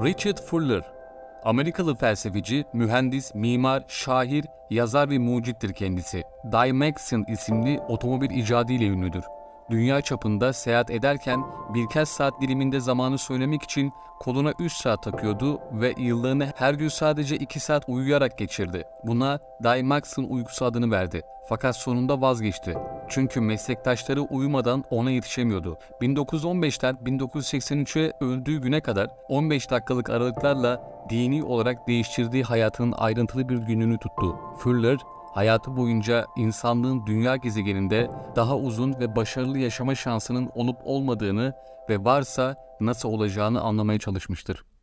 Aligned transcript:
Richard 0.00 0.38
Fuller, 0.38 0.82
Amerikalı 1.44 1.94
felsefeci, 1.94 2.64
mühendis, 2.72 3.34
mimar, 3.34 3.84
şair, 3.88 4.44
yazar 4.70 5.10
ve 5.10 5.18
mucittir 5.18 5.72
kendisi. 5.72 6.22
Dymaxion 6.52 7.24
isimli 7.28 7.80
otomobil 7.88 8.30
icadı 8.30 8.72
ile 8.72 8.86
ünlüdür. 8.86 9.24
Dünya 9.70 10.00
çapında 10.00 10.52
seyahat 10.52 10.90
ederken 10.90 11.40
birkaç 11.74 12.08
saat 12.08 12.40
diliminde 12.40 12.80
zamanı 12.80 13.18
söylemek 13.18 13.62
için 13.62 13.92
koluna 14.20 14.52
3 14.58 14.72
saat 14.72 15.02
takıyordu 15.02 15.60
ve 15.72 15.94
yıllarını 15.98 16.52
her 16.56 16.74
gün 16.74 16.88
sadece 16.88 17.36
2 17.36 17.60
saat 17.60 17.84
uyuyarak 17.88 18.38
geçirdi. 18.38 18.84
Buna 19.04 19.38
Dymaxion 19.62 20.24
uykusu 20.24 20.64
adını 20.64 20.90
verdi. 20.90 21.22
Fakat 21.48 21.76
sonunda 21.76 22.20
vazgeçti. 22.20 22.74
Çünkü 23.14 23.40
meslektaşları 23.40 24.22
uyumadan 24.22 24.84
ona 24.90 25.10
yetişemiyordu. 25.10 25.78
1915'ten 26.00 26.94
1983'e 26.94 28.12
öldüğü 28.24 28.60
güne 28.60 28.80
kadar 28.80 29.10
15 29.28 29.70
dakikalık 29.70 30.10
aralıklarla 30.10 30.92
dini 31.10 31.44
olarak 31.44 31.88
değiştirdiği 31.88 32.44
hayatının 32.44 32.92
ayrıntılı 32.92 33.48
bir 33.48 33.56
gününü 33.56 33.98
tuttu. 33.98 34.36
Fuller, 34.58 34.98
hayatı 35.34 35.76
boyunca 35.76 36.26
insanlığın 36.36 37.06
dünya 37.06 37.36
gezegeninde 37.36 38.10
daha 38.36 38.56
uzun 38.56 39.00
ve 39.00 39.16
başarılı 39.16 39.58
yaşama 39.58 39.94
şansının 39.94 40.50
olup 40.54 40.76
olmadığını 40.84 41.52
ve 41.88 42.04
varsa 42.04 42.56
nasıl 42.80 43.08
olacağını 43.08 43.60
anlamaya 43.60 43.98
çalışmıştır. 43.98 44.64